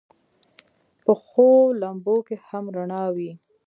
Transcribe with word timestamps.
پخو 1.03 1.49
لمبو 1.81 2.15
کې 2.27 2.35
هم 2.47 2.63
رڼا 2.75 3.03
وي 3.15 3.31